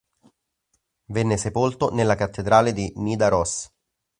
Venne 1.11 1.37
sepolto 1.37 1.91
nella 1.93 2.15
cattedrale 2.15 2.73
di 2.73 2.91
Nidaros. 2.95 3.69